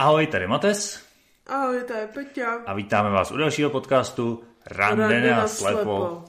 [0.00, 1.02] Ahoj, tady Mates.
[1.46, 2.54] Ahoj, je Peťa.
[2.66, 5.76] A vítáme vás u dalšího podcastu Rande, na slepo.
[5.76, 6.24] slepo.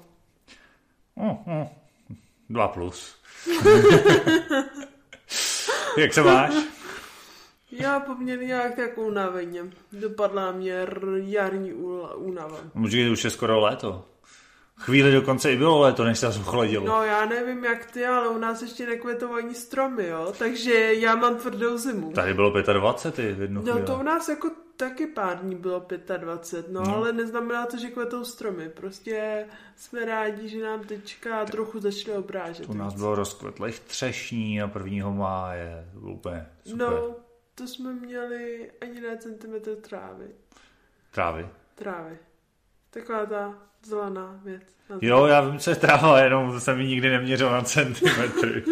[1.15, 1.67] Uh, uh,
[2.49, 3.15] dva plus.
[5.97, 6.53] Jak se máš?
[7.71, 9.61] Já poměrně nějak tak unaveně.
[9.91, 11.73] Dopadla mě jarní
[12.15, 12.57] únava.
[12.73, 14.05] Může už je skoro léto.
[14.81, 16.85] Chvíli dokonce i bylo léto, než se ochladilo.
[16.85, 21.15] No já nevím jak ty, ale u nás ještě nekvetou ani stromy, jo, takže já
[21.15, 22.11] mám tvrdou zimu.
[22.11, 25.85] Tady bylo 25 v jednu No to u nás jako taky pár dní bylo
[26.17, 26.95] 25, no, no.
[26.95, 28.69] ale neznamená to, že kvetou stromy.
[28.69, 29.45] Prostě
[29.75, 32.69] jsme rádi, že nám teďka trochu začne obrážet.
[32.69, 35.09] U nás bylo rozkvetlých třešní a 1.
[35.09, 36.87] máje, úplně super.
[36.89, 37.15] No,
[37.55, 40.27] to jsme měli ani na centimetr trávy.
[41.11, 41.47] Trávy?
[41.75, 42.17] Trávy.
[42.91, 44.61] Taková ta zelená věc.
[45.01, 48.63] Jo, já vím, co je tráva, jenom jsem ji nikdy neměřil na centimetry.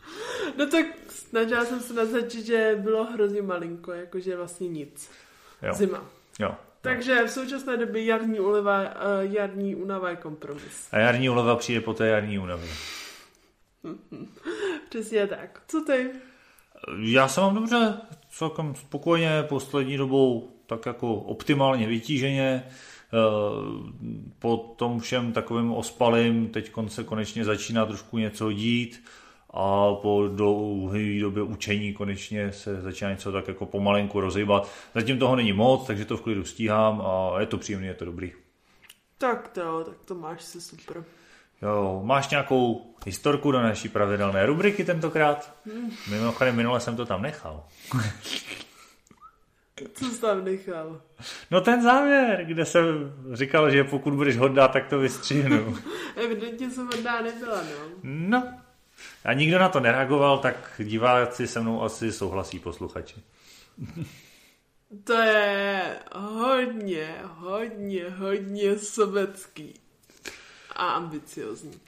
[0.58, 5.10] no tak snažila jsem se naznačit, že bylo hrozně malinko, jakože vlastně nic.
[5.62, 5.74] Jo.
[5.74, 6.04] Zima.
[6.38, 6.54] Jo.
[6.80, 8.88] Takže v současné době jarní úleva, uh,
[9.20, 10.88] jarní únava je kompromis.
[10.92, 12.70] A jarní úleva přijde po té jarní únavě.
[14.88, 15.62] Přesně tak.
[15.68, 16.10] Co ty?
[16.98, 17.94] Já se mám dobře,
[18.30, 22.64] celkem spokojeně, poslední dobou tak jako optimálně vytíženě.
[23.14, 23.92] Eh,
[24.38, 29.04] po tom všem takovým ospalým teď se konečně začíná trošku něco dít
[29.50, 34.70] a po dlouhé době učení konečně se začíná něco tak jako pomalenku rozhýbat.
[34.94, 38.04] Zatím toho není moc, takže to v klidu stíhám a je to příjemné, je to
[38.04, 38.32] dobrý.
[39.18, 41.04] Tak to, tak to máš se super.
[41.62, 45.56] Jo, máš nějakou historku do naší pravidelné rubriky tentokrát?
[45.66, 45.90] Hmm.
[46.10, 47.64] Mimochodem, minule jsem to tam nechal.
[49.94, 51.02] Co jsi tam nechal?
[51.50, 55.78] No ten závěr, kde jsem říkal, že pokud budeš hodná, tak to vystřihnu.
[56.16, 57.88] Evidentně jsem hodná nebyla, no.
[58.02, 58.54] No.
[59.24, 63.16] A nikdo na to nereagoval, tak diváci se mnou asi souhlasí posluchači.
[65.04, 69.74] To je hodně, hodně, hodně sobecký
[70.76, 71.80] a ambiciozní.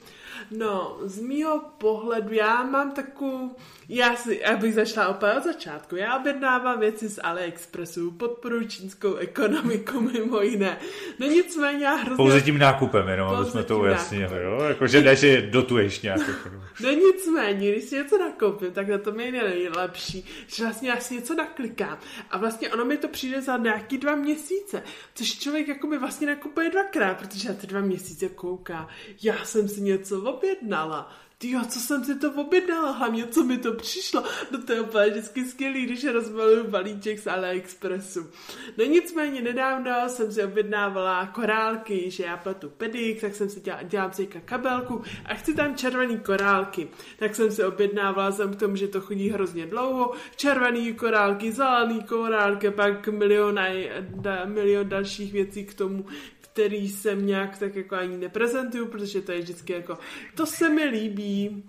[0.51, 3.55] No, z mýho pohledu, já mám takovou,
[3.89, 10.01] já si, abych začala opět od začátku, já objednávám věci z AliExpressu, podporuji čínskou ekonomiku
[10.13, 10.77] mimo jiné.
[11.19, 12.15] No nicméně já hrozně...
[12.15, 14.63] Pouze tím nákupem jenom, aby jsme to ujasnili, jo?
[14.67, 16.19] Jakože ne, že dotuješ nějak.
[16.27, 16.49] Jako-
[16.83, 20.99] no nicméně, když si něco nakoupím, tak na to mi je nejlepší, že vlastně já
[20.99, 21.97] si něco naklikám
[22.29, 24.83] a vlastně ono mi to přijde za nějaký dva měsíce,
[25.15, 28.87] což člověk jako by vlastně nakupuje dvakrát, protože za ty dva měsíce kouká,
[29.23, 31.11] já jsem si něco objednala.
[31.39, 34.23] Ty co jsem si to objednala, hlavně co mi to přišlo.
[34.51, 38.27] No to je úplně vždycky skvělý, když rozbaluju balíček z AliExpressu.
[38.77, 43.83] No nicméně nedávno jsem si objednávala korálky, že já platu pedik, tak jsem si dělala,
[43.83, 46.87] dělám si kabelku a chci tam červený korálky.
[47.19, 50.13] Tak jsem si objednávala jsem k tomu, že to chodí hrozně dlouho.
[50.35, 53.67] Červený korálky, zelený korálky, pak milion, a,
[54.01, 56.05] da, milion dalších věcí k tomu,
[56.57, 59.97] který jsem nějak tak jako ani neprezentuju, protože to je vždycky jako,
[60.35, 61.63] to se mi líbí,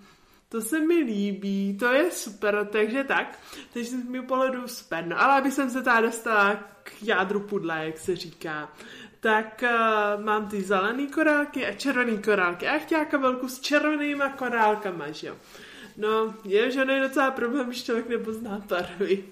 [0.49, 3.39] to se mi líbí, to je super, takže tak,
[3.73, 7.75] takže z mého pohledu super, no ale aby jsem se tady dostala k jádru pudla,
[7.75, 8.73] jak se říká,
[9.19, 14.29] tak uh, mám ty zelený korálky a červený korálky a já chtěla kabelku s červenýma
[14.29, 15.35] korálkama, že jo.
[15.97, 19.23] No, je, že je docela problém, když člověk nepozná barvy.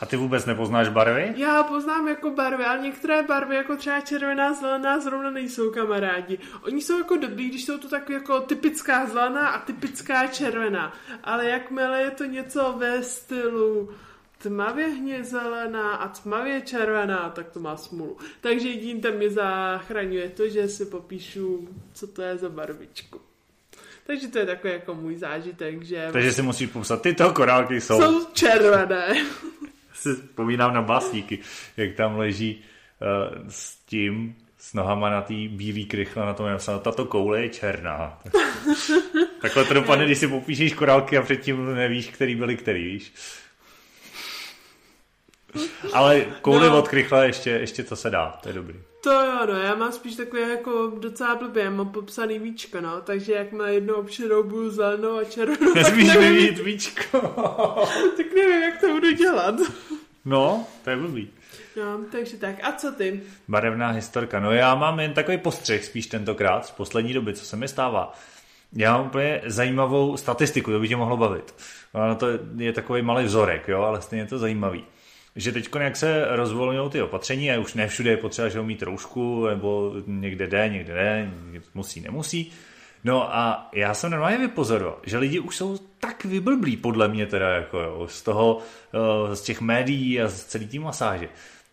[0.00, 1.34] A ty vůbec nepoznáš barvy?
[1.36, 6.38] Já poznám jako barvy, ale některé barvy, jako třeba červená, zelená, zrovna nejsou kamarádi.
[6.62, 10.92] Oni jsou jako dobrý, když jsou to tak jako typická zelená a typická červená.
[11.24, 13.90] Ale jakmile je to něco ve stylu
[14.38, 18.16] tmavě hně zelená a tmavě červená, tak to má smůlu.
[18.40, 23.20] Takže jediný tam mě zachraňuje to, že si popíšu, co to je za barvičku.
[24.06, 26.08] Takže to je takový jako můj zážitek, že...
[26.12, 28.00] Takže si musíš popsat, tyto korálky jsou...
[28.00, 29.26] Jsou červené
[29.92, 31.38] si vzpomínám na básníky,
[31.76, 32.64] jak tam leží
[33.00, 37.42] uh, s tím, s nohama na té bílý krychle, na tom je napsáno, tato koule
[37.42, 38.20] je černá.
[39.40, 43.12] Takhle to dopadne, když si popíšeš korálky a předtím nevíš, který byly který, víš.
[45.92, 46.78] Ale kouli no.
[46.78, 48.89] od krychle ještě, ještě to se dá, to je dobrý.
[49.00, 53.00] To jo, no, já mám spíš takové jako docela blbě, já mám popsaný víčko, no,
[53.00, 57.20] takže jak má jednou obširou budu zelenou a červenou, tak nevím, víčko.
[58.16, 59.54] tak nevím, jak to budu dělat.
[60.24, 61.30] No, to je blbý.
[61.76, 62.56] No, takže tak.
[62.62, 63.20] A co ty?
[63.48, 64.40] Barevná historka.
[64.40, 68.12] No já mám jen takový postřeh spíš tentokrát z poslední doby, co se mi stává.
[68.72, 71.54] Já mám úplně zajímavou statistiku, to by tě mohlo bavit.
[71.94, 72.26] No, to
[72.56, 74.84] je takový malý vzorek, jo, ale stejně je to zajímavý
[75.36, 78.82] že teď jak se rozvolňují ty opatření a už ne všude je potřeba, že mít
[78.82, 81.32] roušku, nebo někde jde, někde ne,
[81.74, 82.52] musí, nemusí,
[83.04, 87.48] No a já jsem normálně vypozoroval, že lidi už jsou tak vyblblí, podle mě teda,
[87.48, 88.58] jako jo, z toho,
[88.94, 91.28] eh, z těch médií a z celý tím masáže,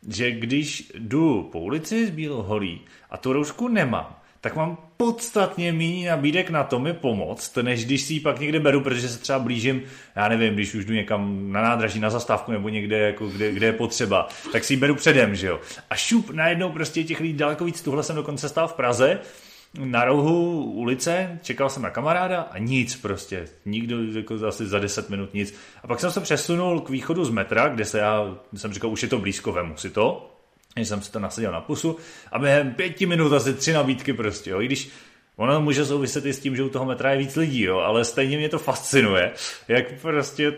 [0.10, 4.16] že když jdu po ulici z Bíloholí a tu roušku nemám,
[4.48, 8.60] tak mám podstatně méně nabídek na to mi pomoct, než když si ji pak někde
[8.60, 9.82] beru, protože se třeba blížím,
[10.16, 13.66] já nevím, když už jdu někam na nádraží, na zastávku nebo někde, jako kde, kde
[13.66, 15.60] je potřeba, tak si ji beru předem, že jo.
[15.90, 19.20] A šup, najednou prostě těch lidí daleko víc, tuhle jsem dokonce stál v Praze,
[19.80, 25.10] na rohu ulice, čekal jsem na kamaráda a nic prostě, nikdo jako asi za 10
[25.10, 25.54] minut nic.
[25.84, 29.04] A pak jsem se přesunul k východu z metra, kde se já jsem říkal, už
[29.04, 30.37] je to blízko, vemu si to,
[30.78, 31.98] než jsem si to nasadil na pusu
[32.32, 34.62] a během pěti minut asi tři nabídky prostě, jo.
[34.62, 34.90] I když
[35.36, 38.06] ono může souviset i s tím, že u toho metra je víc lidí, jo, ale
[38.06, 39.32] stejně mě to fascinuje,
[39.68, 40.54] jak prostě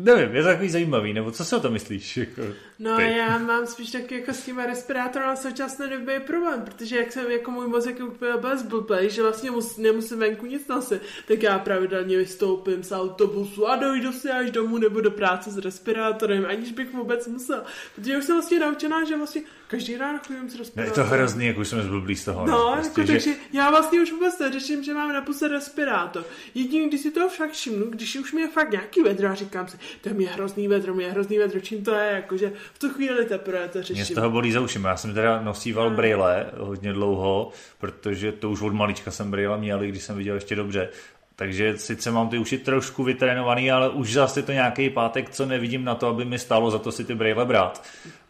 [0.00, 2.16] Nevím, je to takový zajímavý, nebo co si o to myslíš?
[2.16, 2.42] Jako,
[2.78, 3.02] no ty?
[3.02, 7.12] já mám spíš taky jako s těma respirátory na současné době je problém, protože jak
[7.12, 11.42] jsem jako můj mozek úplně bez blbej, že vlastně mus, nemusím venku nic nosit, tak
[11.42, 16.46] já pravidelně vystoupím z autobusu a dojdu si až domů nebo do práce s respirátorem,
[16.46, 17.62] aniž bych vůbec musel.
[17.94, 21.04] Protože už jsem vlastně naučená, že vlastně každý ráno chodím s respirátorem.
[21.04, 22.46] je to hrozný, jak už jsme zblblí z toho.
[22.46, 23.12] No, prostě, jako, že...
[23.12, 26.24] takže já vlastně už vůbec neřeším, že mám na puse respirátor.
[26.54, 29.68] Jediný, když si toho však všimnu, když už mi je fakt nějaký vedro a říkám
[29.68, 32.88] si, to je hrozný vedro, mě je hrozný vedro, čím to je, jakože v tu
[32.88, 33.94] chvíli teprve to řeším.
[33.94, 34.88] Mě z toho bolí za ušima.
[34.88, 35.96] Já jsem teda nosíval no.
[35.96, 40.56] brýle hodně dlouho, protože to už od malička jsem brýle měl, když jsem viděl ještě
[40.56, 40.88] dobře.
[41.38, 45.84] Takže sice mám ty uši trošku vytrénovaný, ale už zase to nějaký pátek, co nevidím
[45.84, 47.82] na to, aby mi stálo za to si ty brýle brát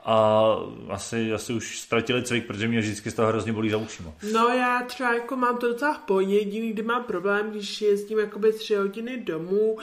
[0.05, 0.45] a
[0.89, 4.13] asi, asi už ztratili cvik, protože mě vždycky z toho hrozně bolí za ušima.
[4.33, 8.19] No já třeba jako mám to docela v pohodě, jediný, kdy mám problém, když jezdím
[8.19, 9.79] jakoby tři hodiny domů,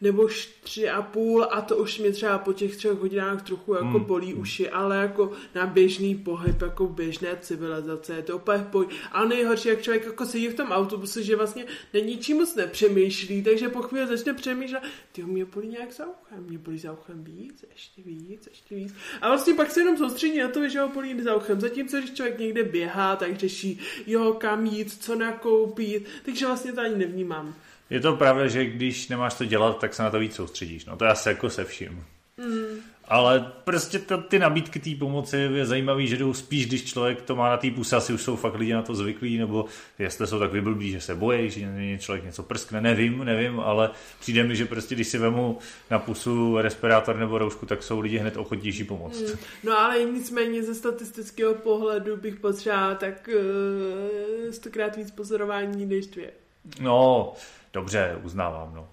[0.00, 0.28] nebo
[0.62, 4.04] tři a půl a to už mě třeba po těch třech hodinách trochu jako hmm.
[4.04, 8.86] bolí uši, ale jako na běžný pohyb, jako běžné civilizace, je to úplně poj.
[9.12, 11.64] A nejhorší, jak člověk jako sedí v tom autobuse, že vlastně
[11.94, 14.82] není čím moc nepřemýšlí, takže po chvíli začne přemýšlet,
[15.12, 18.94] ty mě bolí nějak za uchem, mě bolí za uchem víc, ještě víc, ještě víc.
[19.20, 21.60] A vlastně pak se jenom soustředí na to, že ho bolí za uchem.
[21.60, 26.80] Zatímco, když člověk někde běhá, tak řeší, jo, kam jít, co nakoupit, takže vlastně to
[26.80, 27.54] ani nevnímám.
[27.90, 30.84] Je to pravda, že když nemáš to dělat, tak se na to víc soustředíš.
[30.84, 32.04] No to je asi jako se vším.
[32.36, 32.80] Mm.
[33.08, 37.36] Ale prostě to, ty nabídky té pomoci je zajímavý, že jdou spíš, když člověk to
[37.36, 39.64] má na té puse, asi už jsou fakt lidi na to zvyklí, nebo
[39.98, 43.90] jestli jsou tak vyblbí, že se bojí, že člověk něco prskne, nevím, nevím, ale
[44.20, 45.58] přijde mi, že prostě když si vemu
[45.90, 49.20] na pusu respirátor nebo roušku, tak jsou lidi hned ochotnější pomoct.
[49.20, 49.38] Mm.
[49.64, 56.30] No ale nicméně ze statistického pohledu bych potřebovala tak uh, stokrát víc pozorování než dvě.
[56.80, 57.32] No,
[57.72, 58.88] Dobře, uznávám, no.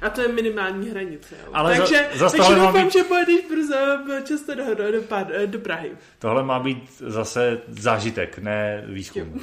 [0.00, 1.34] A to je minimální hranice.
[1.44, 1.50] Jo.
[1.52, 2.92] Ale takže za, takže doufám, být...
[2.92, 3.76] že pojedeš brzo
[4.24, 5.00] často do, do, do,
[5.46, 5.92] do Prahy.
[6.18, 9.40] Tohle má být zase zážitek, ne výzkum.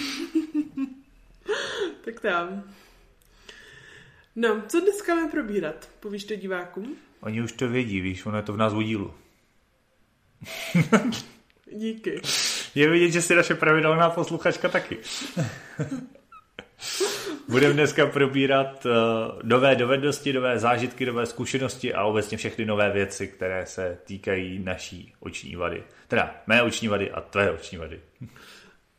[2.06, 2.64] tak tam.
[4.36, 5.90] No, co dneska máme probírat?
[6.00, 6.96] Povíš to divákům?
[7.22, 9.14] Oni už to vědí, víš, ono je to v názvu dílu.
[11.72, 12.22] Díky.
[12.76, 14.98] Je vidět, že jsi naše pravidelná posluchačka taky.
[17.52, 18.92] Budeme dneska probírat uh,
[19.44, 25.14] nové dovednosti, nové zážitky, nové zkušenosti a obecně všechny nové věci, které se týkají naší
[25.20, 25.84] oční vady.
[26.08, 28.02] Teda mé oční vady a tvé oční vady.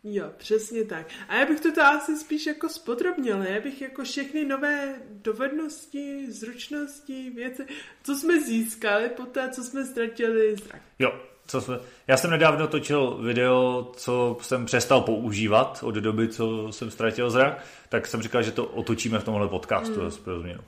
[0.04, 1.06] Jo, přesně tak.
[1.28, 7.30] A já bych to asi spíš jako spodrobnil, já bych jako všechny nové dovednosti, zručnosti,
[7.30, 7.66] věci,
[8.02, 10.82] co jsme získali po té, co jsme ztratili zrak.
[10.98, 11.20] Jo,
[11.52, 16.90] co jsme, já jsem nedávno točil video, co jsem přestal používat od doby, co jsem
[16.90, 20.10] ztratil zrak, tak jsem říkal, že to otočíme v tomhle podcastu hmm.
[20.24, 20.60] pro změnu.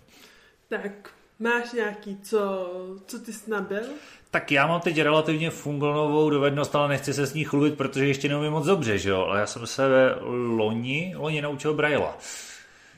[0.68, 2.70] Tak, máš nějaký, co,
[3.06, 3.82] co ty jsi nabil?
[4.30, 8.28] Tak já mám teď relativně fungovanou dovednost, ale nechci se s ní chlubit, protože ještě
[8.28, 9.20] neumím moc dobře, že jo?
[9.20, 9.82] Ale já jsem se
[10.56, 12.18] loni, loni naučil Braila.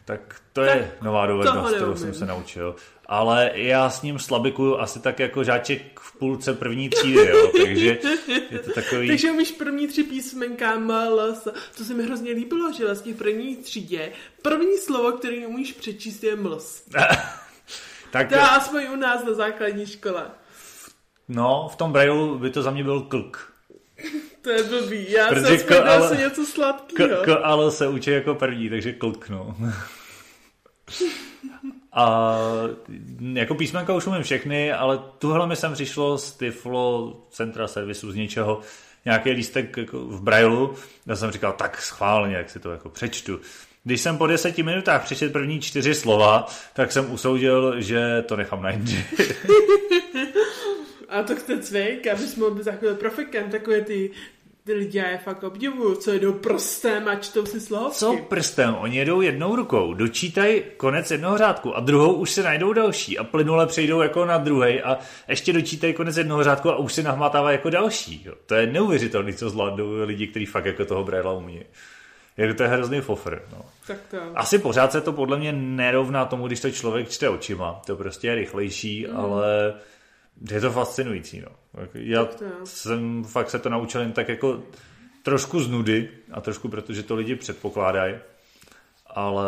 [0.06, 2.76] Tak to tak je nová dovednost, kterou jsem se naučil
[3.08, 7.98] ale já s ním slabikuju asi tak jako žáček v půlce první třídy, jo, takže
[8.50, 9.08] je to takový...
[9.08, 13.56] takže umíš první tři písmenka MLS, to se mi hrozně líbilo, že vlastně v první
[13.56, 16.82] třídě první slovo, který umíš přečíst je mls.
[18.10, 18.28] tak...
[18.28, 20.30] To je aspoň u nás na základní škole.
[21.28, 23.52] No, v tom brailu by to za mě byl klk.
[24.46, 27.22] To je blbý, já Protože jsem k, ale, něco sladkého.
[27.22, 29.56] K, k, ale se učí jako první, takže klk, no.
[31.92, 32.38] A
[33.32, 38.14] jako písmenka už umím všechny, ale tuhle mi sem přišlo z Tiflo Centra servisu z
[38.14, 38.60] něčeho,
[39.04, 40.74] nějaký lístek jako v brailu.
[41.06, 43.40] Já jsem říkal, tak schválně, jak si to jako přečtu.
[43.84, 48.62] Když jsem po deseti minutách přečet první čtyři slova, tak jsem usoudil, že to nechám
[48.62, 49.04] na jindy.
[51.08, 54.10] A to chce cvik, abys mohl být takový profikem, takové ty
[54.66, 57.98] ty lidi já je fakt obdivuju, co jedou prstem a čtou si slohovky.
[57.98, 58.74] Co prstem?
[58.74, 63.24] Oni jedou jednou rukou, dočítají konec jednoho řádku a druhou už se najdou další a
[63.24, 67.54] plynule přejdou jako na druhý a ještě dočítají konec jednoho řádku a už se nahmatávají
[67.54, 68.22] jako další.
[68.24, 68.34] Jo.
[68.46, 71.62] To je neuvěřitelné, co zvládnou lidi, kteří fakt jako toho Braila umí.
[72.36, 73.42] Je to je hrozný fofr.
[73.52, 73.64] No.
[73.86, 74.16] Tak to.
[74.34, 77.80] Asi pořád se to podle mě nerovná tomu, když to člověk čte očima.
[77.86, 79.16] To prostě je rychlejší, mm.
[79.16, 79.74] ale
[80.50, 81.40] je to fascinující.
[81.40, 81.48] No.
[81.94, 82.50] Já Tak to jo.
[82.64, 84.62] jsem fakt se to naučil jen tak jako
[85.22, 88.14] trošku z nudy a trošku protože to lidi předpokládají.
[89.06, 89.44] Ale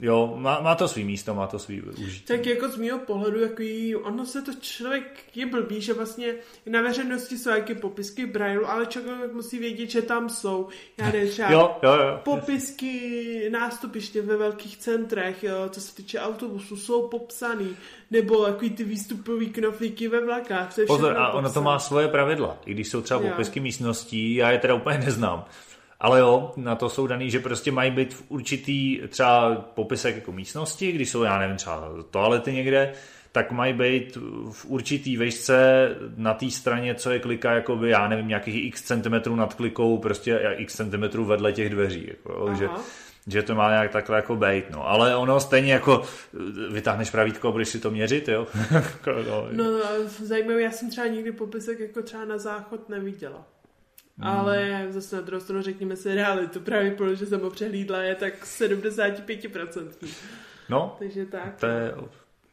[0.00, 2.24] jo, má, má to svý místo, má to svý užití.
[2.26, 6.34] Tak jako z mého pohledu, jaký, ono se to člověk je blbý, že vlastně
[6.66, 10.68] na veřejnosti jsou jaký popisky Brailu, ale člověk musí vědět, že tam jsou.
[10.98, 12.20] Já nevím, třeba Jo, jo, jo.
[12.24, 17.76] popisky nástupiště ve velkých centrech, jo, co se týče autobusu, jsou popsaný,
[18.10, 20.74] nebo takový ty výstupový knoflíky ve vlakách.
[20.86, 22.58] Pozor, a ono to má svoje pravidla.
[22.66, 23.28] I když jsou třeba Jo.
[23.30, 25.44] popisky místností, já je teda úplně neznám.
[26.00, 30.32] Ale jo, na to jsou daný, že prostě mají být v určitý třeba popisek jako
[30.32, 32.92] místnosti, když jsou, já nevím, třeba toalety někde,
[33.32, 34.18] tak mají být
[34.52, 39.36] v určitý vejšce na té straně, co je klika, jakoby, já nevím, nějakých x centimetrů
[39.36, 42.06] nad klikou, prostě x centimetrů vedle těch dveří.
[42.08, 42.68] Jako, že,
[43.26, 44.88] že to má nějak takhle jako bejt, no.
[44.88, 46.02] Ale ono stejně jako
[46.70, 48.46] vytáhneš pravítko a budeš si to měřit, jo.
[49.28, 49.64] no, No,
[50.06, 53.46] zajímavé, já jsem třeba nikdy popisek jako třeba na záchod neviděla.
[54.18, 54.30] Hmm.
[54.30, 56.60] Ale zase na druhou stranu řekněme si realitu.
[56.60, 59.88] Právě protože jsem ho přehlídla je tak 75%.
[60.68, 61.56] no Takže tak.
[61.60, 61.94] to je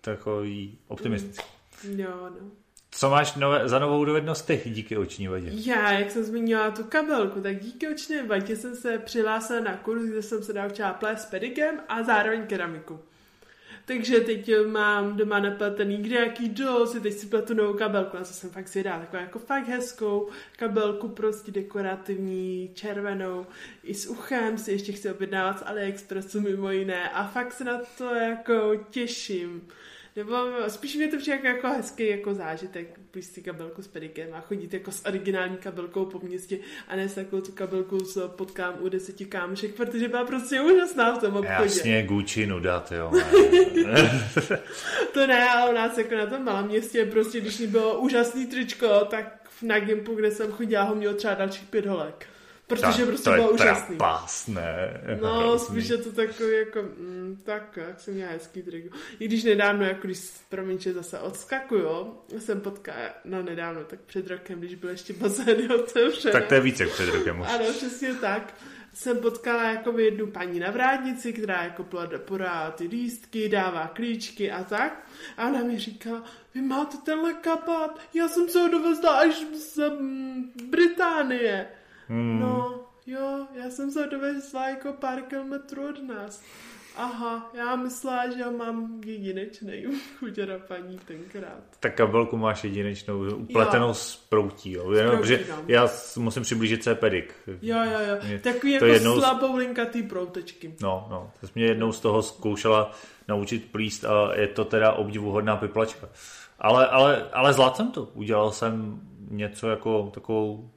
[0.01, 1.45] takový optimistický.
[1.83, 2.51] Jo, no.
[2.91, 5.49] Co máš nové, za novou dovednost ty díky oční vadě?
[5.51, 10.03] Já, jak jsem zmínila tu kabelku, tak díky očné vatě jsem se přihlásila na kurz,
[10.03, 12.99] kde jsem se naučila plést pedigem a zároveň keramiku.
[13.85, 18.49] Takže teď mám doma napletený kdejaký dosy, teď si pletu novou kabelku, na co jsem
[18.49, 23.45] fakt si dala, takovou jako fakt hezkou kabelku, prostě dekorativní, červenou,
[23.83, 27.81] i s uchem si ještě chci objednávat z AliExpressu mimo jiné a fakt se na
[27.97, 29.67] to jako těším.
[30.15, 30.35] Nebo
[30.67, 34.41] spíš mě to přijde jako, jako hezký jako zážitek, když si kabelku s pedikem a
[34.41, 38.75] chodit jako s originální kabelkou po městě a ne s takovou tu kabelku s potkám
[38.79, 41.63] u deseti kámošek, protože byla prostě úžasná v tom obchodě.
[41.63, 43.11] Jasně, Gucci nuda, jo.
[45.13, 48.47] To ne, ale u nás jako na tom malém městě prostě, když mi bylo úžasný
[48.47, 52.27] tričko, tak na Gimpu, kde jsem chodila, ho mělo třeba dalších pět holek.
[52.81, 53.97] Protože prostě to bylo je úžasný.
[53.97, 55.01] trapas, ne?
[55.21, 55.67] No, Hrozný.
[55.67, 58.97] spíš je to takový jako, mm, tak, jak jsem měla hezký triko.
[59.19, 64.27] I když nedávno, jako když, promiň, že zase odskakuju, jsem potkala, no nedávno, tak před
[64.27, 66.31] rokem, když byl ještě bazény otevřené.
[66.31, 67.47] Tak to je více jak před rokem už.
[67.49, 68.53] Ano, přesně tak.
[68.93, 71.85] Jsem potkala jako jednu paní na vrátnici, která jako
[72.17, 75.07] podá ty lístky, dává klíčky a tak.
[75.37, 79.89] A ona mi říkala, vy máte tenhle kabát, já jsem se ho dovezla až z
[79.89, 81.67] mm, Británie.
[82.07, 82.39] Hmm.
[82.39, 86.43] No, jo, já jsem se dovezla jako pár kilometrů od nás.
[86.97, 89.83] Aha, já myslela, že mám jedinečný
[90.19, 91.63] chuděra paní tenkrát.
[91.79, 93.93] Tak kabelku máš jedinečnou, upletenou Jo.
[93.93, 94.91] z proutí, jo.
[94.91, 95.55] Jenom, proutí, že no.
[95.67, 97.33] já s- musím přiblížit, co je pedik.
[97.47, 98.15] Jo, jo, jo.
[98.27, 100.75] Je- Takový to jako je jednou slabou linkatý proutečky.
[100.81, 102.91] No, no, to jsi mě jednou z toho zkoušela
[103.27, 106.09] naučit plíst a je to teda obdivuhodná piplačka.
[106.59, 108.03] Ale, ale, ale zvládl jsem to.
[108.13, 110.69] Udělal jsem něco jako takovou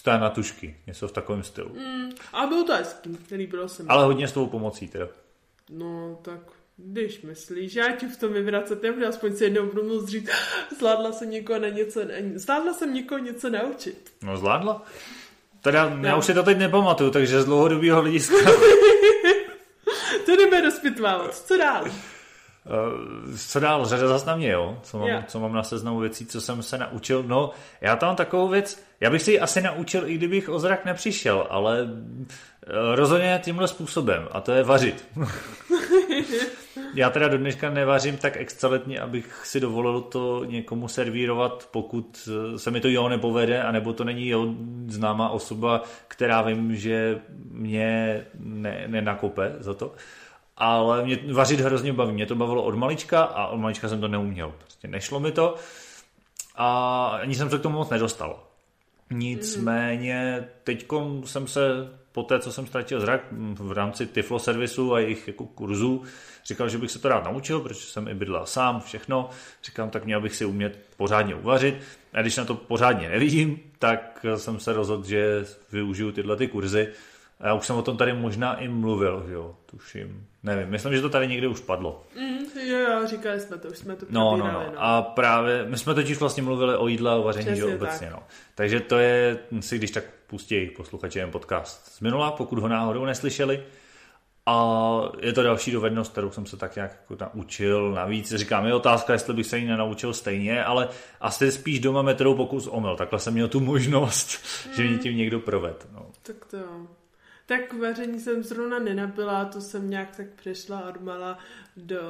[0.00, 1.68] sté na tušky, něco v takovém stylu.
[1.68, 3.88] Mm, a bylo to hezký, líbilo se mi.
[3.88, 5.08] Ale hodně s tou pomocí teda.
[5.70, 6.40] No, tak
[6.76, 10.28] když myslíš, já ti v tom vyvracet nebudu, aspoň si jednou budu moct říct,
[10.78, 12.00] zvládla jsem někoho na něco,
[12.34, 14.12] zvládla jsem někoho něco naučit.
[14.22, 14.82] No zvládla.
[15.60, 16.18] Teda já No.
[16.18, 18.36] už si to teď nepamatuju, takže z dlouhodobého hlediska
[20.26, 21.84] To jdeme rozpitvávat, co dál?
[22.66, 23.86] Eh, Co dál?
[23.86, 24.78] Řada zas na mě, jo?
[24.82, 25.22] Co mám, Jo.
[25.26, 27.22] co mám na seznamu věcí, co jsem se naučil?
[27.22, 27.50] No,
[27.80, 31.46] já tam takovou věc, já bych si ji asi naučil, i kdybych o zrak nepřišel,
[31.50, 31.88] ale
[32.66, 35.04] eh, rozhodně tímhle způsobem, a to je vařit.
[36.94, 42.58] já teda do dneška nevařím tak excelentně, abych si dovolil to někomu servírovat, pokud eh,
[42.58, 44.54] se mi to jo nepovede, anebo to není jo
[44.86, 49.92] známá osoba, která vím, že mě ne, nenakope za to
[50.60, 52.12] ale mě vařit hrozně baví.
[52.12, 54.52] Mě to bavilo od malička a od malička jsem to neuměl.
[54.58, 55.54] Prostě nešlo mi to
[56.56, 58.42] a ani jsem se k tomu moc nedostal.
[59.10, 60.86] Nicméně teď
[61.24, 61.60] jsem se
[62.12, 63.20] po té, co jsem ztratil zrak
[63.54, 66.02] v rámci Tiflo servisu a jejich jako kurzů,
[66.46, 69.30] říkal, že bych se to rád naučil, protože jsem i bydlel sám, všechno.
[69.64, 71.74] Říkám, tak měl bych si umět pořádně uvařit.
[72.12, 76.88] A když na to pořádně nevidím, tak jsem se rozhodl, že využiju tyhle ty kurzy
[77.40, 80.26] já už jsem o tom tady možná i mluvil, že jo, tuším.
[80.42, 82.02] Nevím, myslím, že to tady někde už padlo.
[82.16, 84.72] Mm, jo, jo, říkali jsme to, už jsme to No, no, no.
[84.76, 88.16] A právě, my jsme totiž vlastně mluvili o jídle a o vaření, že obecně, tak.
[88.16, 88.22] no.
[88.54, 93.04] Takže to je, si když tak pustí posluchači jen podcast z minula, pokud ho náhodou
[93.04, 93.62] neslyšeli.
[94.46, 97.92] A je to další dovednost, kterou jsem se tak nějak jako naučil.
[97.92, 100.88] Navíc říkám, je otázka, jestli bych se ji nenaučil stejně, ale
[101.20, 102.96] asi spíš doma metodou pokus omyl.
[102.96, 104.38] Takhle jsem měl tu možnost,
[104.76, 105.86] že mě tím někdo proved.
[105.92, 106.06] No.
[106.22, 106.86] Tak to jo.
[107.50, 111.38] Tak vaření jsem zrovna nenapila, to jsem nějak tak přešla od mala
[111.76, 112.00] do...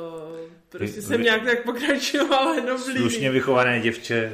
[0.68, 4.32] Prostě Vy- jsem vy- nějak tak pokračovala jenom v Slušně vychované děvče,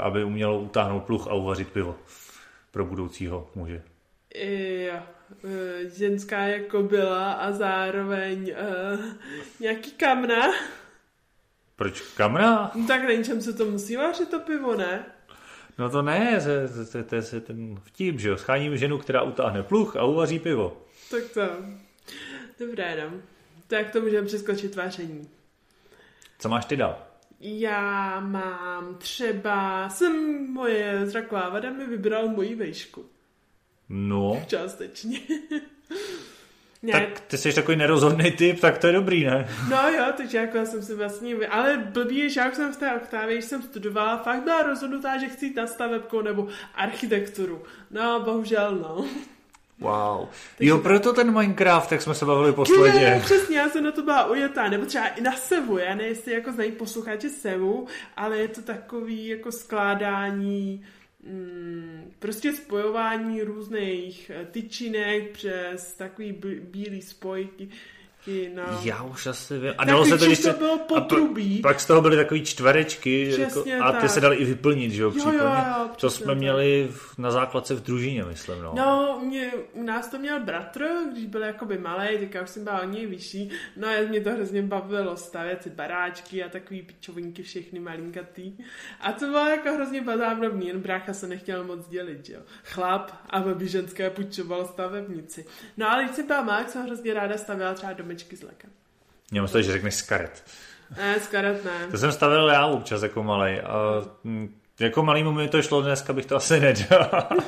[0.00, 1.98] aby umělo utáhnout pluch a uvařit pivo
[2.70, 3.82] pro budoucího muže.
[4.34, 5.02] Jo,
[5.44, 8.54] eh, ženská jako byla a zároveň
[8.92, 9.04] uh,
[9.60, 10.42] nějaký kamna.
[11.76, 12.70] Proč kamera?
[12.74, 15.04] No tak na něčem se to musí vařit to pivo, ne?
[15.78, 18.36] No to ne, to, to, to, to je ten vtip, že jo.
[18.36, 20.82] Scháníme ženu, která utáhne pluch a uvaří pivo.
[21.10, 21.42] Tak to.
[22.58, 23.16] Dobré, no.
[23.66, 25.28] Tak to můžeme přeskočit vaření.
[26.38, 26.98] Co máš ty dál?
[27.40, 33.04] Já mám třeba, jsem moje zraková vada mi vybral moji vejšku.
[33.88, 35.18] No, Částečně.
[36.82, 39.48] Nějak, tak ty jsi takový nerozhodný typ, tak to je dobrý, ne?
[39.70, 42.72] No jo, takže jako já jsem si vlastně, ale blbý je, že já už jsem
[42.72, 46.48] v té oktávě, když jsem studovala, fakt byla rozhodnutá, že chci jít na stavebku nebo
[46.74, 47.62] architekturu.
[47.90, 49.04] No, bohužel no.
[49.78, 50.28] Wow.
[50.60, 53.00] Jo, proto ten Minecraft, tak jsme se bavili posledně.
[53.00, 56.32] Ne, přesně, já jsem na to byla ujetá, nebo třeba i na Sevu, já jestli
[56.32, 57.86] jako znají posluchači Sevu,
[58.16, 60.84] ale je to takový jako skládání,
[62.18, 67.68] prostě spojování různých eh, tyčinek přes takový bílý spojky.
[68.26, 68.62] No.
[68.82, 69.72] Já už asi vím.
[69.78, 70.52] A dalo se to, se...
[70.52, 71.60] bylo a potrubí.
[71.60, 74.10] Pak z toho byly takový čtverečky Přesně jako, a ty tak.
[74.10, 76.36] se dali i vyplnit, že jo, Jo, jo, jo, to jsme tak.
[76.36, 78.72] měli v, na základce v družině, myslím, no.
[78.76, 82.64] No, mě, u nás to měl bratr, když byl jakoby malý, tak já už jsem
[82.64, 83.50] byla o něj vyšší.
[83.76, 88.52] No a mě to hrozně bavilo stavět si baráčky a takový pičovinky všechny malinkatý.
[89.00, 92.40] A to bylo jako hrozně bazábrovný, jen brácha se nechtěl moc dělit, že jo.
[92.64, 95.44] Chlap a babi ženské půjčoval stavebnici.
[95.76, 98.68] No ale když jsem byla malá, jsem hrozně ráda stavěla třeba domečky z leka.
[99.32, 100.44] Já myslím, že řekneš z karet.
[100.96, 101.86] Ne, z karet ne.
[101.90, 103.60] To jsem stavil já občas jako malý.
[103.60, 107.28] A hm, jako malýmu mi to šlo, dneska bych to asi nedělal.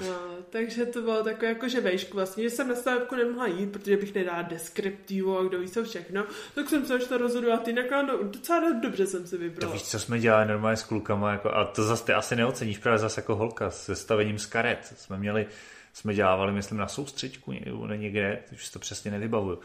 [0.00, 0.14] No,
[0.50, 3.96] takže to bylo takové jako, že vejšku vlastně, že jsem na stavebku nemohla jít, protože
[3.96, 8.02] bych nedala deskriptivu a kdo ví co všechno, tak jsem se začala rozhodovat jinak a
[8.02, 9.72] no, docela dobře jsem si To vybrala.
[9.72, 12.98] víš, co jsme dělali normálně s klukama, jako, a to zase ty asi neoceníš právě
[12.98, 14.92] zase jako holka se stavením z karet.
[14.96, 15.46] Jsme měli,
[15.94, 19.58] jsme dělávali, myslím, na soustřečku někde, někde, už si to přesně nevybavuju.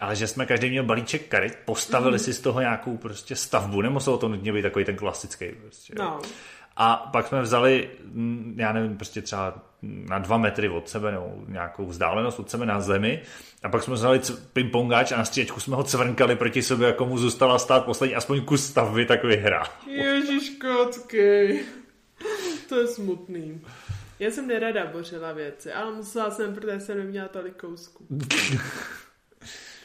[0.00, 2.18] Ale že jsme každý měl balíček karet, postavili Mhm.
[2.18, 5.46] si z toho nějakou prostě stavbu, nemuselo to nutně být takový ten klasický.
[5.62, 5.94] Prostě.
[5.98, 6.20] No,
[6.76, 11.34] A pak jsme vzali, mm, já nevím, prostě třeba na dva metry od sebe, nebo
[11.48, 13.22] nějakou vzdálenost od sebe na zemi.
[13.62, 14.20] A pak jsme vzali
[14.52, 18.44] pingpongáč a na stříčku jsme ho cvrnkali proti sobě, jako mu zůstala stát poslední aspoň
[18.44, 19.66] kus stavby, tak vyhrál.
[19.86, 21.64] Ježíš kotkej.
[22.68, 23.60] To je smutný.
[24.18, 28.06] Já jsem nerada bořila věci, ale musela jsem, protože jsem neměla tolik kousků.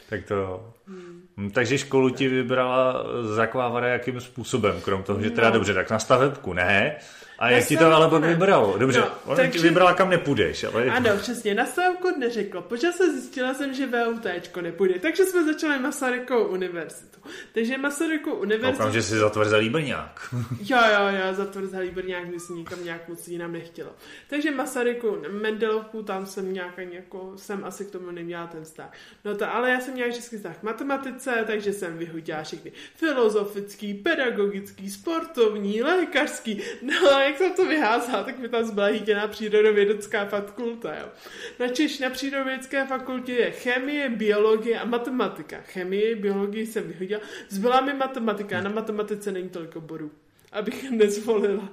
[0.09, 0.73] Tak to jo.
[0.87, 1.51] Hmm.
[1.53, 5.53] Takže školu ti vybrala zakvávara jakým způsobem, krom toho, že teda No.
[5.53, 6.95] dobře, tak na stavebku ne.
[7.39, 8.77] A jak ti to ale pak stavebku vybralo?
[8.77, 10.85] Dobře, No, ona ti takže- vybrala, kam nepůjdeš, ale...
[10.85, 15.79] Ano, přesně, na stavku neřeklo, protože se zjistila jsem, že VUTčko nepůjde, takže jsme začali
[15.79, 17.12] Masarykovou univerzitu.
[17.53, 18.77] Takže Masarykovou univerzitu...
[18.77, 20.35] Koukám, že jsi zatvrzelý brňák.
[20.61, 23.95] Jo, jo, jo, zatvrzelý Brňák, když se nikam nějak moc jinam nechtělo.
[24.29, 28.93] Takže Masaryku, Mendelovku, tam jsem nějak jako, jsem asi k tomu neměla ten vztah.
[29.25, 33.93] No to, ale já jsem měla vždycky vztah k matematice, takže jsem vyhodila všechny filozofický,
[33.93, 36.61] pedagogický, sportovní, lékařský.
[36.81, 41.07] No a jak jsem to vyházela, tak mi tam zbyla jediná přírodovědecká fakulta, jo.
[41.59, 45.57] Na Češ na přírodovědecké fakultě je chemie, biologie a matematika.
[45.61, 47.12] Chemie, biologii jsem vyhodila,
[47.49, 50.11] zbyla mi matematika, na matematice není tolik oborů
[50.53, 51.69] abych nezvolila.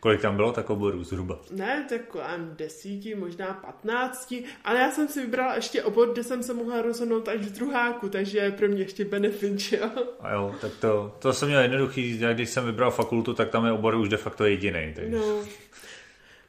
[0.00, 1.40] Kolik tam bylo tak oborů zhruba?
[1.50, 6.42] Ne, tak kolem desíti, možná patnácti, ale já jsem si vybrala ještě obor, kde jsem
[6.42, 9.90] se mohla rozhodnout až v druháku, takže je pro mě ještě benefit, že jo.
[10.20, 13.64] A jo, tak to, to jsem měl jednoduchý, já když jsem vybral fakultu, tak tam
[13.64, 14.92] je obor už de facto jediný.
[14.94, 15.16] Takže...
[15.16, 15.40] No.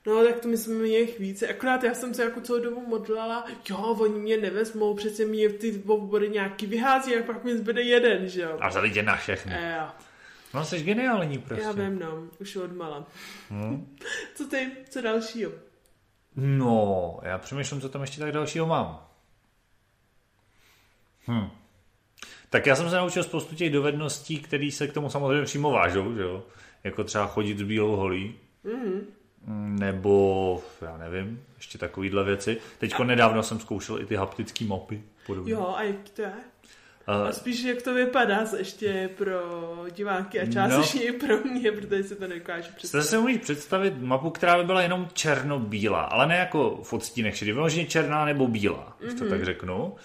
[0.05, 1.47] No, tak to myslím, je jich více.
[1.47, 5.83] Akorát já jsem se jako celou dobu modlala, jo, oni mě nevezmou, přece mě ty
[5.87, 8.57] obory nějaký vyhází, a pak mi zbyde jeden, že jo.
[8.61, 9.53] A vzali tě na všechny.
[9.53, 9.87] E, jo.
[10.53, 11.63] No, jsi geniální prostě.
[11.63, 13.07] Já vím, no, už odmala.
[13.49, 13.95] Hmm.
[14.35, 15.51] Co ty, co dalšího?
[16.35, 19.07] No, já přemýšlím, co tam ještě tak dalšího mám.
[21.27, 21.49] Hm.
[22.49, 26.13] Tak já jsem se naučil spoustu těch dovedností, které se k tomu samozřejmě přímo vážou,
[26.15, 26.43] že jo?
[26.83, 28.35] Jako třeba chodit s bílou holí.
[29.79, 32.57] Nebo já nevím, ještě takovýhle věci.
[32.77, 35.03] Teďko nedávno jsem zkoušel i ty haptické mapy.
[35.27, 35.51] Podobně.
[35.51, 36.33] Jo, a jak to je?
[37.07, 39.39] A spíš jak to vypadá ještě pro
[39.95, 43.03] diváky a částečně no, i pro mě, protože si to nedokážu představit.
[43.03, 47.37] Jste si umíš představit mapu, která by byla jenom černobílá, ale ne jako v odstínech
[47.37, 49.17] šedý, vyloženě černá nebo bílá, mm-hmm.
[49.17, 49.29] to mhm.
[49.29, 49.95] tak řeknu.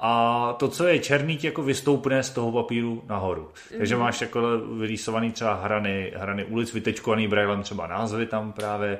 [0.00, 3.42] A to, co je černý, ti jako vystoupne z toho papíru nahoru.
[3.42, 3.78] Mm-hmm.
[3.78, 8.98] Takže máš jako vyrýsovaný třeba hrany, hrany ulic, vytečkovaný brailem třeba názvy tam právě,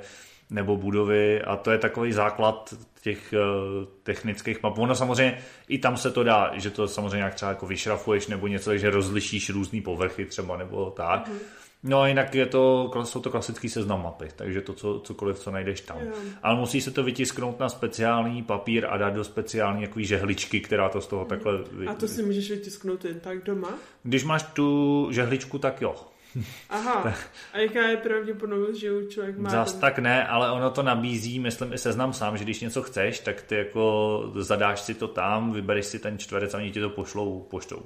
[0.51, 4.79] nebo budovy a to je takový základ těch uh, technických map.
[4.79, 8.47] Ono samozřejmě i tam se to dá, že to samozřejmě nějak třeba jako vyšrafuješ nebo
[8.47, 11.29] něco, že rozlišíš různé povrchy třeba nebo tak.
[11.29, 11.58] Mm-hmm.
[11.83, 15.51] No a jinak je to, jsou to klasický seznam mapy, takže to co, cokoliv, co
[15.51, 15.97] najdeš tam.
[16.01, 16.12] Jo.
[16.43, 20.88] Ale musí se to vytisknout na speciální papír a dát do speciální jako žehličky, která
[20.88, 21.59] to z toho takhle...
[21.87, 23.75] A to si můžeš vytisknout jen tak doma?
[24.03, 25.95] Když máš tu žehličku, tak jo.
[26.71, 27.14] Aha,
[27.53, 29.51] a jaká je pravděpodobnost, že člověk má...
[29.51, 29.81] Zas ten...
[29.81, 33.43] tak ne, ale ono to nabízí, myslím i seznam sám, že když něco chceš, tak
[33.43, 37.47] ty jako zadáš si to tam, vybereš si ten čtverec a oni ti to pošlou
[37.51, 37.83] poštou.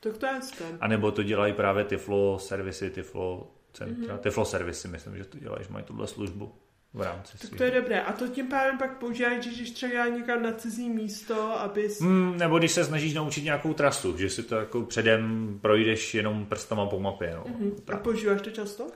[0.00, 0.78] Tak to je ten.
[0.80, 4.20] A nebo to dělají právě Tiflo servisy, Tiflo centra, mm-hmm.
[4.20, 6.54] Tiflo servisy, myslím, že to dělají, že mají tuhle službu
[6.94, 8.02] v rámci Tak to je dobré.
[8.02, 11.88] A to tím pádem pak používají, že když třeba někam na cizí místo, aby...
[12.00, 16.46] Mm, nebo když se snažíš naučit nějakou trasu, že si to jako předem projdeš jenom
[16.46, 17.34] prstama po mapě.
[17.36, 17.44] No.
[17.44, 17.94] Mm-hmm.
[17.94, 18.90] A používáš to často?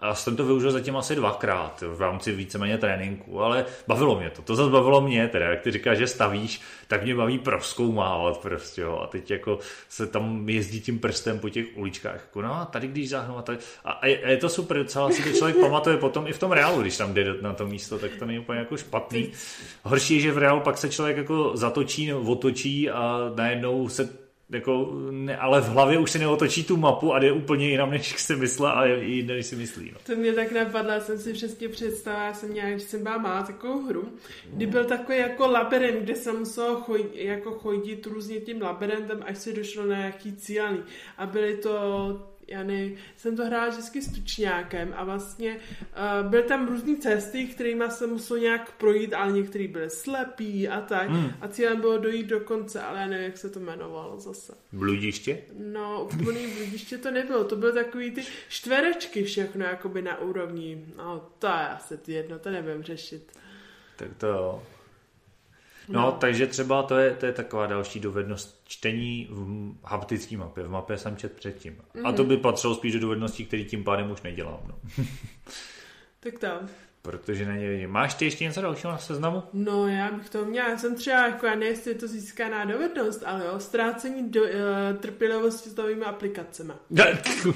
[0.00, 4.42] A jsem to využil zatím asi dvakrát v rámci víceméně tréninku, ale bavilo mě to.
[4.42, 8.80] To zase bavilo mě, teda, jak ty říkáš, že stavíš, tak mě baví proskoumávat prostě,
[8.80, 9.00] jo.
[9.02, 9.58] A teď jako
[9.88, 13.42] se tam jezdí tím prstem po těch uličkách, jako no a tady když zahnu a
[13.42, 13.58] tady.
[13.84, 16.80] A je, je to super, docela si to člověk pamatuje potom i v tom reálu,
[16.80, 19.32] když tam jde na to místo, tak to není úplně jako špatný.
[19.82, 24.98] Horší je, že v reálu pak se člověk jako zatočí, otočí a najednou se jako,
[25.10, 28.36] ne, ale v hlavě už se neotočí tu mapu a jde úplně jinam, než si
[28.36, 29.90] myslel a jiné, než si myslí.
[29.92, 29.98] No.
[30.06, 33.86] To mě tak napadlo, jsem si přesně představila, jsem měla, že jsem byla má takovou
[33.86, 34.08] hru,
[34.52, 39.38] kdy byl takový jako labirint, kde jsem musel chodit, jako chodit různě tím labirintem, až
[39.38, 40.78] se došlo na nějaký cílený.
[41.18, 41.78] A byly to
[42.48, 47.44] já ne, jsem to hrála vždycky s tučňákem a vlastně uh, byly tam různé cesty,
[47.44, 51.10] kterými jsem musel nějak projít, ale některý byly slepý a tak.
[51.10, 51.30] Mm.
[51.40, 54.54] A cílem bylo dojít do konce, ale já nevím, jak se to jmenovalo zase.
[54.72, 55.38] Bludiště?
[55.58, 57.44] No, úplný bludiště to nebylo.
[57.44, 60.84] To byly takový ty čtverečky všechno, jakoby na úrovni.
[60.96, 63.32] No, to je asi jedno, to nevím řešit.
[63.96, 64.62] Tak to jo.
[65.88, 70.64] No, no, takže třeba to je, to je taková další dovednost čtení v haptické mapě.
[70.64, 71.76] V mapě jsem čet předtím.
[71.76, 72.08] Mm-hmm.
[72.08, 72.28] A to mhm.
[72.28, 74.60] by patřilo spíš do dovedností, které tím pádem už nedělám.
[74.68, 75.04] No.
[76.20, 76.68] tak tam.
[77.02, 77.90] Protože na ně vidím.
[77.90, 79.42] Máš ty ještě něco dalšího na seznamu?
[79.52, 80.68] No, já bych to měla.
[80.68, 84.42] Já jsem třeba, jako já nevím, jestli je to získaná dovednost, ale jo, ztrácení do,
[84.42, 84.48] uh,
[85.00, 86.72] trpělivosti s novými aplikacemi.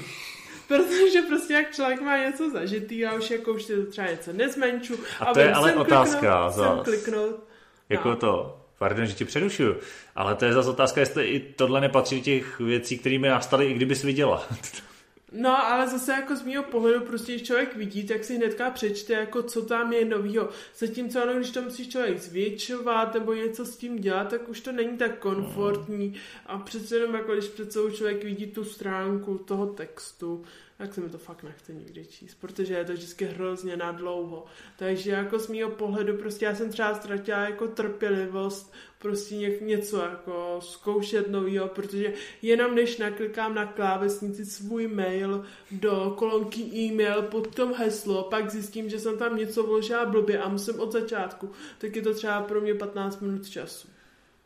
[0.67, 4.95] Protože prostě jak člověk má něco zažitý a už jako už to třeba něco nezmenču.
[5.19, 6.19] A, a to je ale otázka.
[6.19, 6.83] Kliknout, za...
[6.83, 7.43] kliknout
[7.89, 8.15] jako no.
[8.15, 9.75] to, pardon, že ti přerušuju,
[10.15, 14.03] ale to je zase otázka, jestli i tohle nepatří těch věcí, kterými nastaly, i kdybys
[14.03, 14.47] viděla.
[15.35, 19.13] No, ale zase jako z mého pohledu, prostě když člověk vidí, tak si hnedka přečte,
[19.13, 20.49] jako co tam je novýho.
[20.77, 24.71] Zatímco ano, když to musí člověk zvětšovat nebo něco s tím dělat, tak už to
[24.71, 26.13] není tak komfortní.
[26.45, 30.43] A přece jenom jako když před člověk vidí tu stránku toho textu,
[30.83, 34.45] tak se mi to fakt nechce nikdy číst, protože je to vždycky hrozně na dlouho.
[34.77, 39.97] Takže jako z mého pohledu prostě já jsem třeba ztratila jako trpělivost prostě ně, něco
[39.97, 47.55] jako zkoušet novýho, protože jenom než naklikám na klávesnici svůj mail do kolonky e-mail pod
[47.55, 51.95] tom heslo, pak zjistím, že jsem tam něco vložila blbě a musím od začátku, tak
[51.95, 53.87] je to třeba pro mě 15 minut času.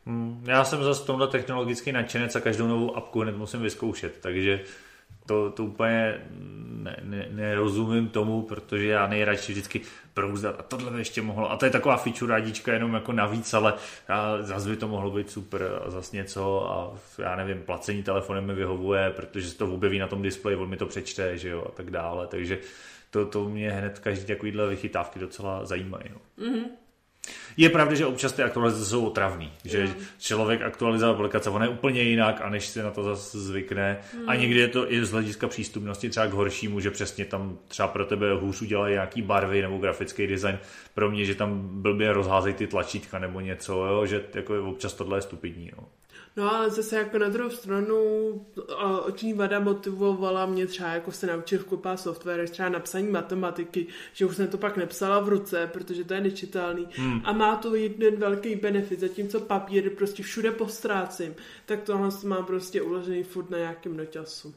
[0.06, 4.64] Hmm, já jsem zase tomhle technologický nadšenec a každou novou apku hned musím vyzkoušet, takže
[5.28, 6.20] to, to úplně
[6.82, 9.80] ne, ne, nerozumím tomu, protože já nejradši vždycky
[10.14, 11.50] prouzdat a tohle by ještě mohlo.
[11.50, 13.74] A to je taková feature rádička jenom jako navíc, ale
[14.40, 18.54] zase by to mohlo být super a zase něco a já nevím, placení telefonem mi
[18.54, 21.70] vyhovuje, protože se to objeví na tom displeji, on mi to přečte, že jo, a
[21.70, 22.26] tak dále.
[22.26, 22.58] Takže
[23.10, 26.04] to, to mě hned každý takovýhle vychytávky docela zajímají.
[26.10, 26.46] No.
[26.46, 26.64] Mm-hmm.
[27.56, 29.94] Je pravda, že občas ty aktualizace jsou otravný, že mm.
[30.18, 33.98] člověk aktualizuje aplikace, ona je úplně jinak a než si na to zase zvykne.
[34.14, 34.28] Mm.
[34.28, 37.88] A někdy je to i z hlediska přístupnosti třeba k horšímu, že přesně tam třeba
[37.88, 40.58] pro tebe hůř udělají nějaký barvy nebo grafický design.
[40.94, 45.18] Pro mě, že tam blbě rozházejí ty tlačítka nebo něco, jo, že jako občas tohle
[45.18, 45.70] je stupidní.
[45.76, 45.84] Jo.
[46.38, 47.96] No ale zase jako na druhou stranu
[49.06, 54.36] oční vada motivovala mě třeba jako se naučit vkupát software, třeba napsaní matematiky, že už
[54.36, 56.88] jsem to pak nepsala v ruce, protože to je nečitelný.
[56.92, 57.20] Hmm.
[57.24, 61.34] A má to jeden velký benefit, zatímco papír prostě všude postrácím,
[61.66, 64.54] tak tohle mám prostě uložený furt na nějakém noťasu.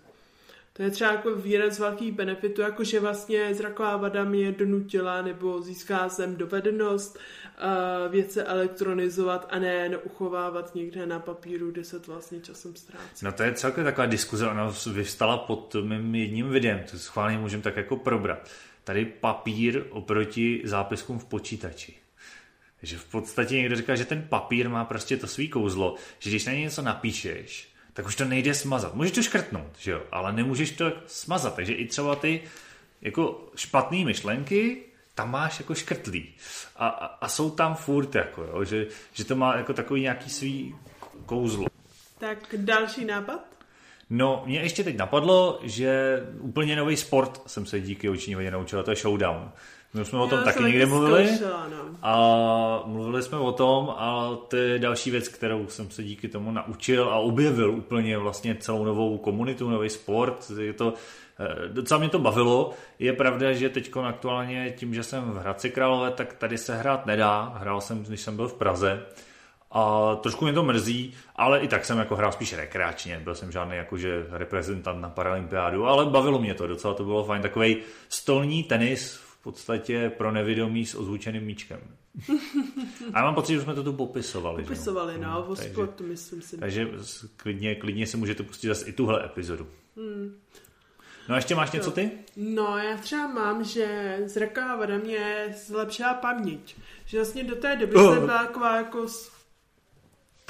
[0.74, 5.22] To je třeba jako jeden z velkých benefitů, jako že vlastně zraková vada mě donutila
[5.22, 12.00] nebo získá jsem dovednost uh, věce elektronizovat a ne uchovávat někde na papíru, kde se
[12.00, 13.26] to vlastně časem ztrácí.
[13.26, 17.64] No to je celkem taková diskuze, ona vyvstala pod mým jedním videem, to schválně můžeme
[17.64, 18.50] tak jako probrat.
[18.84, 21.94] Tady papír oproti zápiskům v počítači.
[22.80, 26.46] Takže v podstatě někdo říká, že ten papír má prostě to svý kouzlo, že když
[26.46, 28.96] na něj něco napíšeš, tak už to nejde smazat.
[28.96, 31.56] Můžeš to škrtnout, že jo, ale nemůžeš to smazat.
[31.56, 32.42] Takže i třeba ty
[33.02, 34.84] jako špatné myšlenky,
[35.16, 36.34] tam máš jako škrtlý.
[36.76, 40.30] A, a, a jsou tam furt, jako, jo, že, že to má jako takový nějaký
[40.30, 40.76] svý
[41.26, 41.68] kouzlo.
[42.20, 43.52] Tak další nápad?
[44.10, 48.92] No, mě ještě teď napadlo, že úplně nový sport jsem se díky vodě naučil, to
[48.92, 49.52] je showdown.
[49.94, 51.28] My jsme o tom taky někde mluvili.
[51.28, 51.82] Zkoušela, no.
[52.02, 56.52] A mluvili jsme o tom a to je další věc, kterou jsem se díky tomu
[56.52, 60.52] naučil a objevil úplně vlastně celou novou komunitu, nový sport.
[60.60, 60.94] Je to,
[61.40, 62.74] eh, docela mě to bavilo.
[63.00, 67.06] Je pravda, že teď aktuálně tím, že jsem v Hradci Králové, tak tady se hrát
[67.06, 67.54] nedá.
[67.56, 69.06] Hrál jsem, když jsem byl v Praze.
[69.72, 73.52] A trošku mě to mrzí, ale i tak jsem jako hrál spíš rekreačně, byl jsem
[73.52, 77.78] žádný jakože reprezentant na Paralympiádu, ale bavilo mě to, docela to bylo fajn, takový
[78.10, 81.80] stolní tenis podstatě pro nevědomí s ozvučeným míčkem.
[83.14, 84.64] A já mám pocit, že jsme to tu popisovali.
[84.64, 85.20] Popisovali, že?
[85.20, 86.58] no, o takže, sportu, myslím si.
[86.58, 86.88] Takže
[87.38, 89.68] klidně, klidně si můžete pustit zase i tuhle epizodu.
[89.98, 90.36] Hmm.
[91.30, 92.12] No a ještě máš něco ty?
[92.36, 96.76] No, já třeba mám, že zraková vada mě zlepšila paměť.
[97.06, 98.14] Že vlastně do té doby oh.
[98.14, 99.08] jsem byla taková jako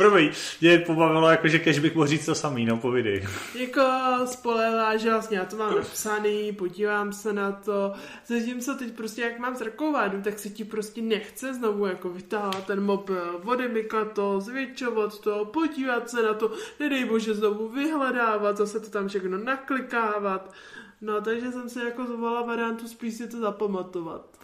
[0.01, 3.27] Prvý, mě pobavilo, jako, že kež bych mohl říct to samý, no povidej.
[3.55, 3.81] Jako
[4.25, 7.93] spolehla, že vlastně já to mám napsaný, podívám se na to,
[8.27, 9.91] zatímco teď prostě jak mám zrakovou
[10.23, 16.09] tak se ti prostě nechce znovu jako vytáhat ten mobil, odemykat to, zvětšovat to, podívat
[16.09, 20.53] se na to, nedej bože znovu vyhledávat, zase to tam všechno naklikávat.
[21.01, 24.37] No, takže jsem se jako zvolila variantu spíš si to zapamatovat.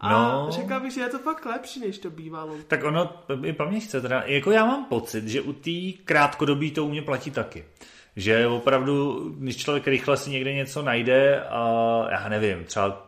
[0.00, 0.46] A no.
[0.50, 2.54] řekla bych, že je to fakt lepší, než to bývalo.
[2.66, 3.10] Tak ono,
[3.44, 5.70] i paměť teda, jako já mám pocit, že u té
[6.04, 7.64] krátkodobí to u mě platí taky.
[8.16, 11.60] Že opravdu, když člověk rychle si někde něco najde a
[12.10, 13.05] já nevím, třeba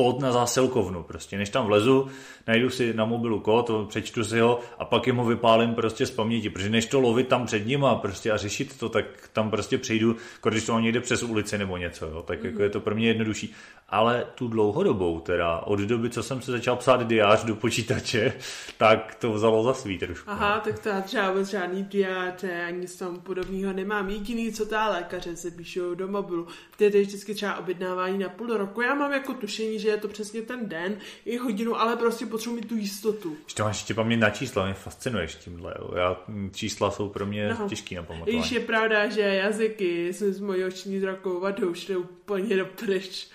[0.00, 1.02] kód na zásilkovnu.
[1.02, 2.08] Prostě než tam vlezu,
[2.46, 6.10] najdu si na mobilu kód, přečtu si ho a pak jim ho vypálím prostě z
[6.10, 9.50] paměti, protože než to lovit tam před ním a prostě a řešit to, tak tam
[9.50, 10.16] prostě přejdu,
[10.48, 12.46] když to mám někde přes ulici nebo něco, jo, tak mm-hmm.
[12.46, 13.54] jako je to pro mě jednodušší.
[13.88, 18.32] Ale tu dlouhodobou, teda od doby, co jsem se začal psát diář do počítače,
[18.78, 20.30] tak to vzalo za svý trošku.
[20.30, 20.60] Aha, no.
[20.60, 24.08] tak to já třeba vůbec žádný diář, ani nic tam podobného nemám.
[24.08, 26.46] Jediný, co ta lékaře se píšou do mobilu,
[26.80, 28.80] je vždycky třeba objednávání na půl roku.
[28.80, 32.56] Já mám jako tušení, že je to přesně ten den i hodinu, ale prostě potřebuji
[32.56, 33.36] mít tu jistotu.
[33.44, 35.74] Když to máš ještě paměť na čísla, mě fascinuješ tímhle.
[35.78, 35.90] Jo.
[35.96, 36.16] Já,
[36.52, 37.68] čísla jsou pro mě no.
[37.68, 38.38] těžký na pamatování.
[38.38, 43.28] Když je pravda, že jazyky jsme s mojí oční zrakovou vadou šli úplně do pryč.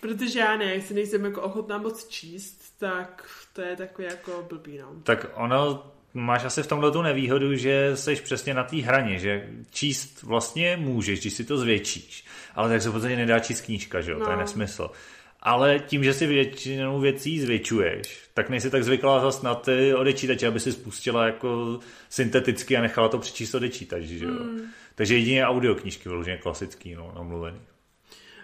[0.00, 4.78] Protože já ne, jestli nejsem jako ochotná moc číst, tak to je takový jako blbý,
[4.78, 4.88] no.
[5.02, 9.48] Tak ono, máš asi v tomhle tu nevýhodu, že jsi přesně na té hraně, že
[9.70, 12.24] číst vlastně můžeš, když si to zvětšíš,
[12.54, 14.24] ale tak se v podstatě nedá číst knížka, že jo, no.
[14.24, 14.42] to je no.
[14.42, 14.90] nesmysl
[15.40, 20.46] ale tím, že si většinou věcí zvětšuješ, tak nejsi tak zvyklá zase na ty odečítače,
[20.46, 24.30] aby si spustila jako synteticky a nechala to přečíst odečítač, že jo.
[24.30, 24.60] Mm.
[24.94, 27.60] Takže jedině audioknížky vyloženě klasický, no, namluvený.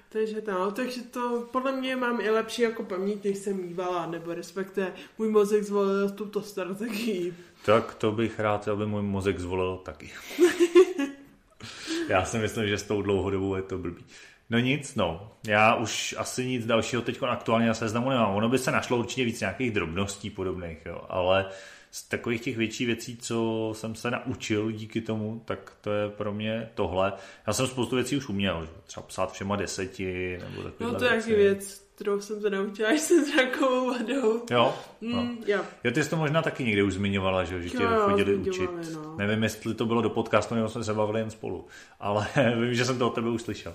[0.09, 4.35] Takže to, takže to podle mě mám i lepší jako paměť, než jsem mývala, nebo
[4.35, 7.35] respektive můj mozek zvolil tuto strategii.
[7.64, 10.11] Tak to bych rád, aby můj mozek zvolil taky.
[12.09, 14.04] Já si myslím, že s tou dlouhodobou je to blbý.
[14.50, 15.30] No nic, no.
[15.46, 18.35] Já už asi nic dalšího teď aktuálně na seznamu nemám.
[18.35, 21.00] Ono by se našlo určitě víc nějakých drobností podobných, jo.
[21.09, 21.46] ale
[21.90, 26.33] z takových těch větších věcí, co jsem se naučil díky tomu, tak to je pro
[26.33, 27.12] mě tohle.
[27.46, 28.72] Já jsem spoustu věcí už uměl, že?
[28.87, 32.88] třeba psát všema deseti, nebo takové No to je jaký věc, kterou jsem se naučila,
[32.88, 34.42] až jsem zrakovou vadou.
[34.50, 34.74] Jo?
[35.00, 35.22] No.
[35.22, 35.61] Mm, jo.
[35.85, 35.90] jo.
[35.90, 38.70] ty jsi to možná taky někde už zmiňovala, že, že tě jo, chodili učit.
[38.94, 39.16] No.
[39.16, 41.66] Nevím, jestli to bylo do podcastu, nebo jsme se bavili jen spolu,
[42.00, 42.26] ale
[42.61, 43.74] vím, že jsem to od tebe uslyšel.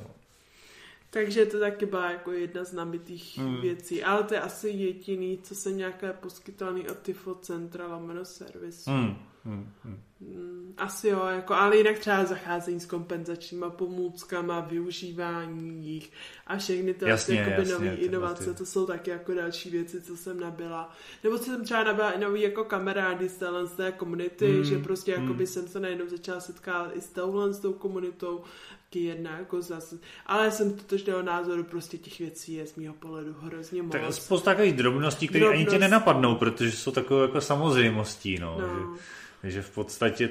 [1.09, 3.61] Takže to taky byla jako jedna z nabitých hmm.
[3.61, 4.03] věcí.
[4.03, 8.91] Ale to je asi jediný, co se nějaké poskytovaný od Tifo Centra lomeno servisu.
[8.91, 9.15] Hmm.
[9.45, 9.71] Hmm.
[9.81, 10.73] Hmm.
[10.77, 16.11] Asi jo, jako, ale jinak třeba zacházení s kompenzačníma pomůckama, využívání jich
[16.47, 18.57] a všechny ty jasně, jasně, nové inovace, ty.
[18.57, 20.95] to jsou taky jako další věci, co jsem nabila.
[21.23, 24.63] Nebo co jsem třeba nabila i nový jako kamarády z téhle z té komunity, hmm.
[24.63, 28.43] že prostě jako by jsem se najednou začala setkávat i s touhle s tou komunitou
[28.89, 29.97] taky jedna jako zase.
[30.25, 33.91] Ale jsem totožného názoru, prostě těch věcí je z mého pohledu hrozně moc.
[33.91, 35.67] Tak spousta takových drobností, které Drobnost.
[35.67, 38.57] ani tě nenapadnou, protože jsou takové jako samozřejmostí, no.
[38.61, 38.67] no.
[38.67, 39.01] Že
[39.41, 40.29] Takže v podstatě,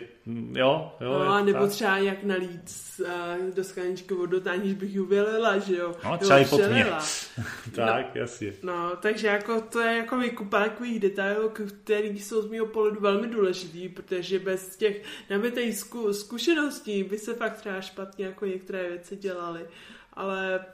[0.53, 1.18] jo, jo.
[1.18, 1.71] No, a nebo tak.
[1.71, 5.94] třeba jak nalít uh, do skleničky vodu, aniž bych ji vylila, že jo.
[6.05, 6.85] No, třeba i pod mě.
[7.75, 8.53] tak, no, jasně.
[8.62, 11.49] No, takže jako to je jako vykupa takových detailů,
[11.85, 17.35] které jsou z mého pohledu velmi důležitý, protože bez těch nabitých zku, zkušeností by se
[17.35, 19.66] fakt třeba špatně jako některé věci dělaly.
[20.12, 20.64] Ale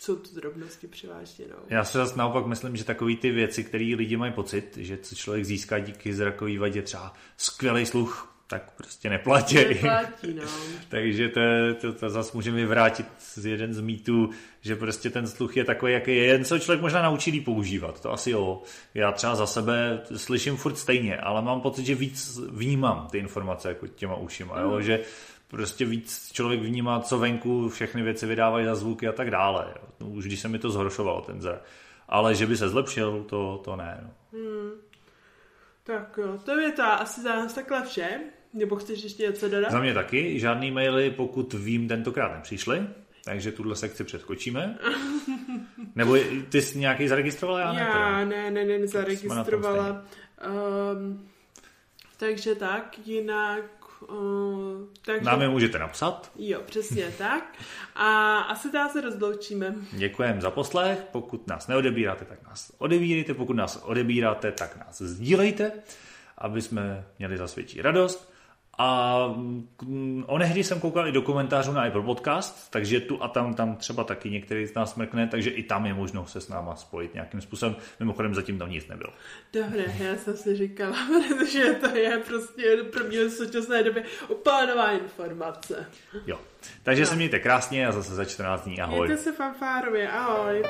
[0.00, 1.44] jsou to drobnosti převážně.
[1.50, 1.56] No.
[1.68, 5.14] Já se zase naopak myslím, že takové ty věci, které lidi mají pocit, že co
[5.14, 9.56] člověk získá díky zrakové vadě, třeba skvělý sluch, tak prostě neplatí.
[9.56, 10.42] Neplatí, no.
[10.88, 11.40] Takže to,
[11.80, 14.30] to, to zase můžeme vyvrátit z jeden z mýtů,
[14.60, 18.12] že prostě ten sluch je takový, jaký je, jen co člověk možná naučí používat, to
[18.12, 18.62] asi jo.
[18.94, 23.68] Já třeba za sebe slyším furt stejně, ale mám pocit, že víc vnímám ty informace
[23.68, 24.62] jako těma ušima, mm.
[24.62, 24.80] jo?
[24.80, 25.00] že
[25.54, 29.66] prostě víc člověk vnímá, co venku všechny věci vydávají za zvuky a tak dále.
[29.68, 29.88] Jo.
[30.00, 31.62] No, už když se mi to zhoršovalo, ten zrak.
[32.08, 34.00] Ale že by se zlepšil, to, to ne.
[34.02, 34.10] No.
[34.32, 34.70] Hmm.
[35.84, 38.20] Tak jo, to je ta asi za nás takhle vše.
[38.52, 39.70] Nebo chceš ještě něco dodat?
[39.70, 40.38] Za mě taky.
[40.38, 42.86] Žádný maily, pokud vím, tentokrát nepřišly.
[43.24, 44.78] Takže tuhle sekci předskočíme.
[45.94, 46.16] Nebo
[46.48, 47.60] ty jsi nějaký zaregistrovala?
[47.60, 50.04] Já, já ne, ne, ne, nezaregistrovala.
[50.94, 51.28] Um,
[52.16, 55.24] takže tak, jinak Uh, takže...
[55.24, 56.32] Nám je můžete napsat.
[56.36, 57.44] Jo, přesně tak.
[57.94, 59.74] A asi dá se rozloučíme.
[59.92, 60.98] Děkujeme za poslech.
[61.12, 63.34] Pokud nás neodebíráte, tak nás odebírejte.
[63.34, 65.72] Pokud nás odebíráte, tak nás sdílejte,
[66.38, 68.33] aby jsme měli za větší radost.
[68.78, 69.18] A
[69.82, 73.76] mm, onehdy jsem koukal i do komentářů na Apple Podcast, takže tu a tam, tam
[73.76, 77.14] třeba taky některý z nás mrkne, takže i tam je možno se s náma spojit
[77.14, 77.76] nějakým způsobem.
[78.00, 79.12] Mimochodem zatím tam nic nebylo.
[79.52, 80.96] Dobré, já jsem si říkala,
[81.28, 85.86] protože to je prostě pro mě v současné době úplně nová informace.
[86.26, 86.40] Jo,
[86.82, 87.08] takže no.
[87.08, 88.80] se mějte krásně a zase za 14 dní.
[88.80, 89.06] Ahoj.
[89.06, 90.62] Mějte se fanfárově, ahoj.